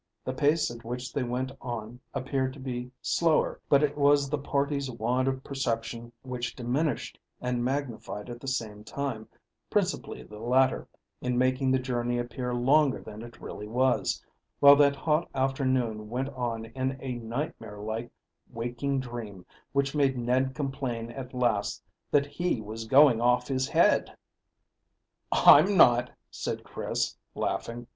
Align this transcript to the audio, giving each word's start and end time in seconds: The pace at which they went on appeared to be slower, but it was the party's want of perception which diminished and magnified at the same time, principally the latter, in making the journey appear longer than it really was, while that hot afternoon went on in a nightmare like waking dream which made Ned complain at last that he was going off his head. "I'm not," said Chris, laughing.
The 0.25 0.33
pace 0.33 0.71
at 0.71 0.83
which 0.83 1.13
they 1.13 1.21
went 1.21 1.51
on 1.61 1.99
appeared 2.15 2.53
to 2.53 2.59
be 2.59 2.89
slower, 3.03 3.61
but 3.69 3.83
it 3.83 3.95
was 3.95 4.31
the 4.31 4.37
party's 4.39 4.89
want 4.89 5.27
of 5.27 5.43
perception 5.43 6.11
which 6.23 6.55
diminished 6.55 7.19
and 7.39 7.63
magnified 7.63 8.27
at 8.27 8.39
the 8.39 8.47
same 8.47 8.83
time, 8.83 9.27
principally 9.69 10.23
the 10.23 10.39
latter, 10.39 10.87
in 11.21 11.37
making 11.37 11.69
the 11.69 11.77
journey 11.77 12.17
appear 12.17 12.51
longer 12.51 12.99
than 12.99 13.21
it 13.21 13.39
really 13.39 13.67
was, 13.67 14.19
while 14.59 14.75
that 14.77 14.95
hot 14.95 15.29
afternoon 15.35 16.09
went 16.09 16.29
on 16.29 16.65
in 16.65 16.97
a 16.99 17.13
nightmare 17.17 17.77
like 17.77 18.09
waking 18.49 19.01
dream 19.01 19.45
which 19.71 19.93
made 19.93 20.17
Ned 20.17 20.55
complain 20.55 21.11
at 21.11 21.31
last 21.31 21.83
that 22.09 22.25
he 22.25 22.59
was 22.59 22.85
going 22.85 23.21
off 23.21 23.47
his 23.47 23.67
head. 23.69 24.17
"I'm 25.31 25.77
not," 25.77 26.09
said 26.31 26.63
Chris, 26.63 27.15
laughing. 27.35 27.85